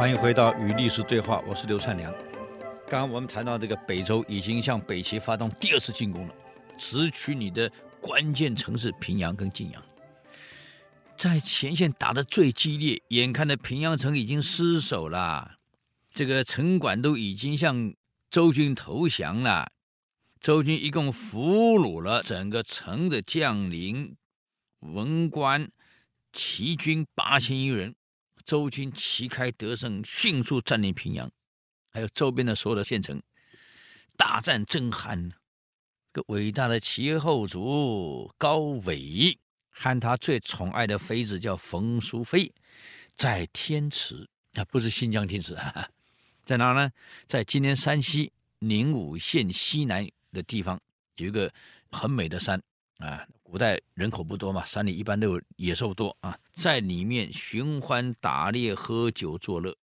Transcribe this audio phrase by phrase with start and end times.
[0.00, 2.10] 欢迎回到与历史对话，我是刘灿良。
[2.88, 6.34] 刚刚我们谈到这个北周已经向北齐发动第二次进攻了，
[6.78, 9.84] 直取你的关键城市平阳跟晋阳，
[11.18, 15.58] 在前线打得最激烈，眼看着平阳城已经失守了，
[16.14, 17.92] 这个城管都已经向
[18.30, 19.70] 周军投降了。
[20.40, 24.16] 周军一共俘虏了整个城的将领、
[24.78, 25.70] 文官、
[26.32, 27.94] 齐军八千余人。
[28.44, 31.30] 周军旗开得胜，迅速占领平阳，
[31.90, 33.22] 还有周边的所有的县城，
[34.16, 35.32] 大战正酣。
[36.12, 39.38] 这个伟大的齐后主高纬
[39.70, 42.52] 和他最宠爱的妃子叫冯淑妃，
[43.14, 45.88] 在天池啊，不是新疆天池啊，
[46.44, 46.90] 在哪呢？
[47.26, 50.80] 在今天山西宁武县西南的地方，
[51.16, 51.52] 有一个
[51.90, 52.60] 很美的山
[52.98, 53.24] 啊。
[53.50, 59.76] 古代人口不多嘛，山里一般都有野兽多啊，在里面寻欢打猎、喝酒作乐。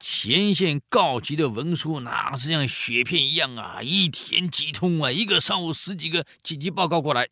[0.00, 7.28] 前线告急的文书那是像雪片一样啊，一天几通啊，一个上午十几个紧急报告过来。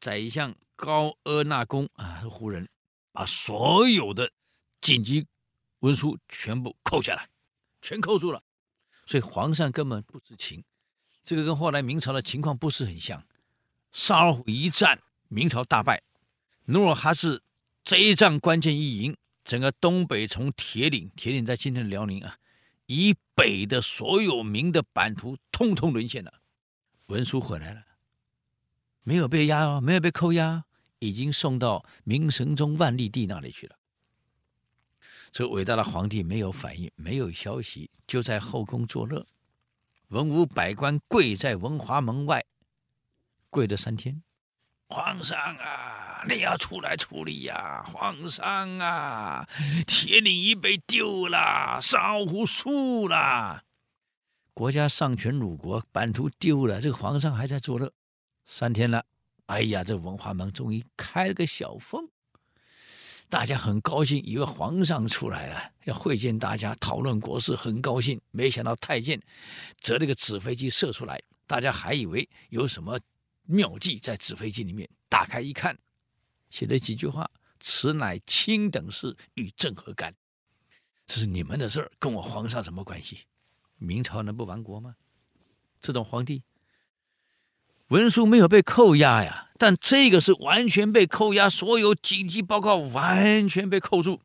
[0.00, 2.66] 宰相高阿那公啊，胡人，
[3.12, 4.32] 把所有的
[4.80, 5.26] 紧急
[5.80, 7.28] 文书全部扣下来，
[7.82, 8.42] 全扣住了。
[9.04, 10.64] 所以皇上根本不知情，
[11.22, 13.22] 这个跟后来明朝的情况不是很像。
[13.98, 16.02] 萨尔浒一战，明朝大败。
[16.66, 17.42] 努尔哈赤
[17.82, 22.36] 这一仗关键一赢，整个东北从铁岭，铁岭在今天的辽宁啊，
[22.88, 26.42] 以北的所有明的版图通通沦陷了。
[27.06, 27.84] 文书回来了，
[29.02, 30.64] 没有被押，没有被扣押，
[30.98, 33.76] 已经送到明神宗万历帝那里去了。
[35.32, 39.26] 这伟大的皇帝没有反应，没有消息，就在后宫作乐。
[40.08, 42.44] 文武百官跪在文华门外。
[43.50, 44.22] 跪了三天，
[44.88, 49.48] 皇上啊，你要出来处理呀、皇上啊，
[49.86, 53.64] 铁岭已被丢了，沙湖输了，
[54.52, 57.92] 国家丧权辱国，版图丢了，这个皇上还在作乐，
[58.44, 59.04] 三天了，
[59.46, 62.08] 哎呀，这文华门终于开了个小缝，
[63.28, 69.20] 大家很高兴，以为皇上出来了，要会见大家，讨论国事，很高兴，没想到太监
[69.80, 72.98] 折了个纸飞机射出来，大家还以为有什么。
[73.46, 75.78] 妙计在纸飞机里面，打开一看，
[76.50, 77.30] 写了几句话
[77.60, 80.14] ：“此乃卿等事，与朕何干？”
[81.06, 83.20] 这是你们的事儿，跟我皇上什么关系？
[83.78, 84.96] 明朝能不亡国吗？
[85.80, 86.42] 这种皇帝，
[87.88, 94.20] 文书没有被扣押呀，但这个是完全被扣押，所有紧急报告完全被扣住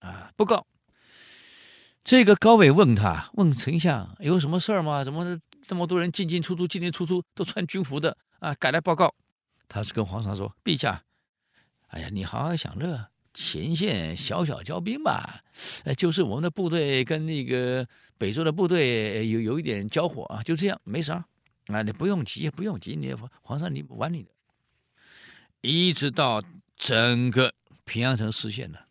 [0.00, 0.32] 啊！
[0.36, 0.66] 不告。
[2.02, 5.04] 这个高纬问他，问丞相有什么事儿吗？
[5.04, 8.16] 怎么这么多人进进出出，进进出出都穿军服的？
[8.40, 9.14] 啊，改来报告，
[9.68, 11.04] 他是跟皇上说：“陛下，
[11.88, 15.44] 哎呀，你好好享乐，前线小小交兵吧，
[15.84, 17.86] 呃，就是我们的部队跟那个
[18.16, 21.24] 北周的部队有有一点交火啊，就这样，没啥。
[21.66, 24.30] 啊，你不用急，不用急，你皇上你玩你的，
[25.60, 26.42] 一直到
[26.76, 28.86] 整个平阳城失陷了，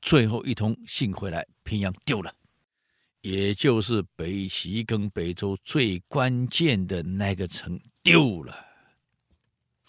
[0.00, 2.32] 最后一通信回来，平阳丢了。”
[3.22, 8.66] 也就是北齐跟北周最关键的那个城丢了，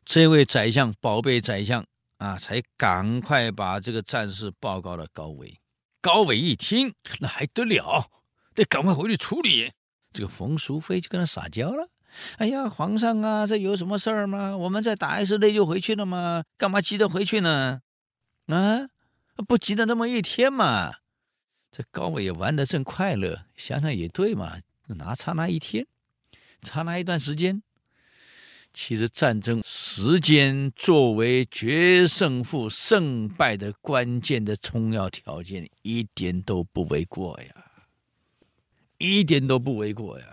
[0.06, 5.60] 这位宰相宝贝宰相啊，才赶快把这个战事报告了高纬。
[6.00, 8.10] 高纬一听，那还得了，
[8.54, 9.74] 得赶快回去处理。
[10.14, 11.90] 这个冯淑妃就跟他撒娇了
[12.40, 14.56] ：“哎呀，皇上啊，这有什么事儿吗？
[14.56, 16.46] 我们再打一次擂就回去了吗？
[16.58, 17.82] 干嘛急着回去呢？
[18.46, 18.88] 啊，
[19.46, 20.94] 不急的那么一天嘛。”
[21.70, 25.86] 这高纬也玩得正快乐，想想也对嘛，哪差那一天，
[26.62, 27.62] 差那一段时间。
[28.78, 37.56] 其实战争时间作为决胜负胜败的关键的重要条件，一点都不为过呀，
[38.98, 40.26] 一点都不为过呀。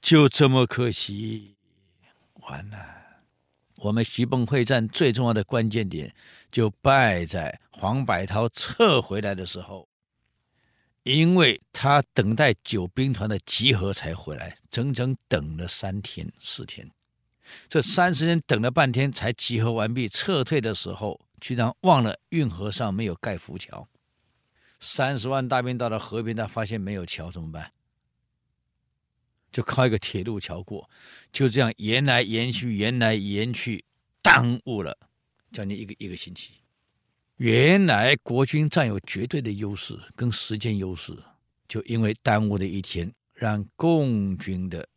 [0.00, 1.54] 就这么可惜，
[2.48, 2.78] 完了，
[3.76, 6.14] 我们徐蚌会战最重要的关键点
[6.50, 9.86] 就败在黄百韬撤回来的时候。
[11.04, 16.88] 因为他等待九兵团的集合才回来，整整等了三天四天，
[17.68, 20.08] 这三十天等了半天才集合完毕。
[20.08, 23.88] 撤退的时候，居然忘了运河上没有盖浮桥。
[24.80, 27.72] 三十万大兵到了河边，他发现没有桥，怎么办？
[29.52, 30.88] 就靠一个铁路桥过，
[31.30, 33.84] 就这样延来延去，延来延去，
[34.22, 34.96] 耽误了
[35.52, 36.52] 将近一个一个星期。
[37.36, 41.16] 原来国军占有绝对的优势跟时间优势，
[41.68, 44.88] 就因为耽误了一天，让共军的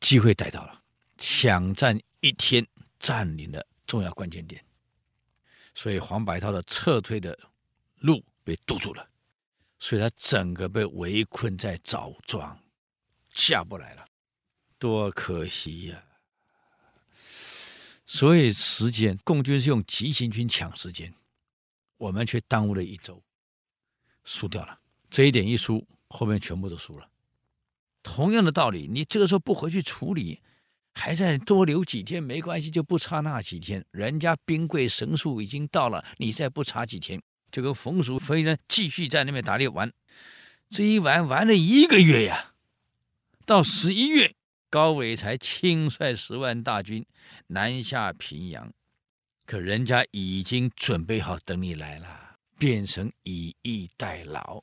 [0.00, 0.77] 机会逮到了，
[1.18, 2.66] 抢占一天
[2.98, 4.64] 占领了重要关键点，
[5.74, 7.38] 所以黄百韬的撤退的
[7.96, 9.06] 路被堵住了，
[9.78, 12.58] 所以他整个被围困在枣庄，
[13.30, 14.06] 下不来了，
[14.78, 16.04] 多可惜呀、
[18.06, 21.12] 所以时间，共军是用急行军抢时间，
[21.96, 23.22] 我们却耽误了一周，
[24.24, 24.80] 输掉了。
[25.10, 27.10] 这一点一输，后面全部都输了。
[28.02, 30.40] 同样的道理，你这个时候不回去处理，
[30.98, 33.84] 还在多留几天没关系，就不差那几天。
[33.92, 37.22] 人家兵贵神速已经到了，你再不差几天，
[37.52, 39.92] 就跟冯叔飞呢继续在那边打猎玩，
[40.68, 42.52] 这一玩玩了一个月呀，
[43.46, 44.34] 到十一月。
[44.70, 47.06] 高伟才亲率十万大军
[47.46, 48.70] 南下平阳，
[49.46, 54.62] 可人家已经准备好等你来了，变成以逸待劳。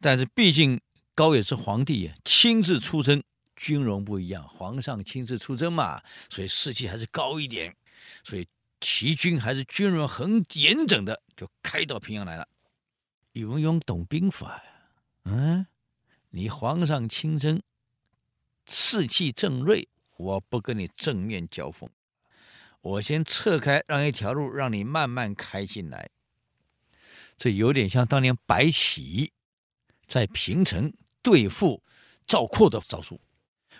[0.00, 0.80] 但是毕竟
[1.14, 3.22] 高伟是皇帝，亲自出征，
[3.58, 6.00] 军容不一样，皇上亲自出征嘛，
[6.30, 7.76] 所以士气还是高一点。
[8.24, 8.48] 所以
[8.80, 12.48] 齐军还是军容很严整的，就开到平阳来了。
[13.32, 14.62] 宇文邕懂兵法呀，
[15.24, 15.66] 嗯，
[16.30, 17.60] 你皇上亲征。
[18.70, 21.88] 士气正锐，我不跟你正面交锋，
[22.82, 26.10] 我先撤开，让一条路让你慢慢开进来。
[27.36, 29.32] 这有点像当年白起
[30.06, 31.82] 在平城对付
[32.26, 33.20] 赵括的招数。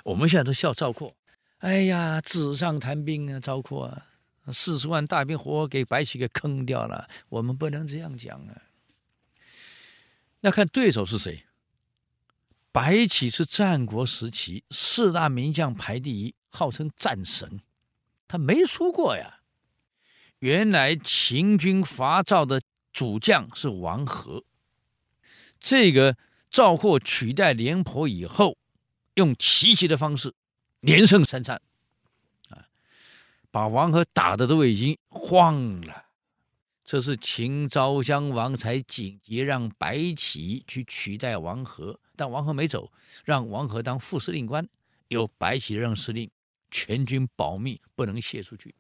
[0.08, 1.14] 我们现在都笑赵括，
[1.58, 4.06] 哎呀，纸上谈兵啊，赵括啊，
[4.50, 7.06] 四十万大兵活活给白起给坑掉了。
[7.28, 8.62] 我们不能这样讲啊。
[10.40, 11.44] 那看对手是谁。
[12.72, 17.60] 白起是战国时期四大名将排第一，号称战神，
[18.26, 19.40] 他没输过呀。
[20.38, 22.62] 原来秦军伐赵的
[22.93, 24.44] 主将是王和，
[25.58, 26.16] 这个
[26.50, 28.57] 赵括取代廉颇以后，
[29.19, 30.32] 用奇袭的方式
[30.79, 31.61] 连胜三战，
[32.50, 32.65] 啊，
[33.50, 36.05] 把王和打的都已经慌了。
[36.85, 41.99] 这是秦昭襄王才紧急让白起去取代王和。
[42.15, 42.93] 但王和没走，
[43.25, 44.67] 让王和当副司令官，
[45.09, 46.31] 由白起任司令，
[46.70, 48.73] 全军保密，不能泄出去。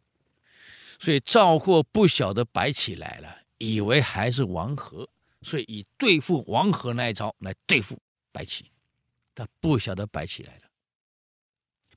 [1.00, 5.08] 所以赵括不晓得白起来了，以为还是王和，
[5.42, 8.00] 所以以对付王和那一招来对付
[8.30, 8.70] 白起。
[9.38, 10.62] 他不晓得白起来了，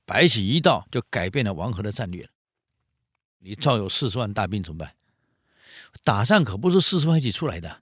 [0.05, 2.29] 白起一到就改变了王和的战略了。
[3.39, 4.93] 你赵有四十万大兵怎么办？
[6.03, 7.81] 打仗可不是四十万一起出来的。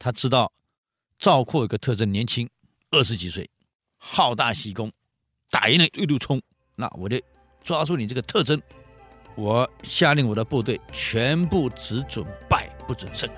[0.00, 0.52] 他知道
[1.16, 2.50] 赵括有个特征，年轻。
[2.90, 3.48] 二十几岁，
[3.98, 4.90] 好大喜功，
[5.48, 6.42] 打赢了一路冲。
[6.74, 7.22] 那我就
[7.62, 8.60] 抓住你这个特征，
[9.36, 13.30] 我下令我的部队全部只准败不准胜。